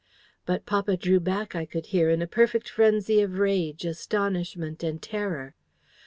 "But 0.47 0.65
papa 0.65 0.97
drew 0.97 1.19
back, 1.19 1.55
I 1.55 1.67
could 1.67 1.85
hear, 1.93 2.09
in 2.09 2.23
a 2.23 2.27
perfect 2.27 2.67
frenzy 2.67 3.21
of 3.21 3.37
rage, 3.37 3.85
astonishment, 3.85 4.81
and 4.81 4.99
terror. 4.99 5.53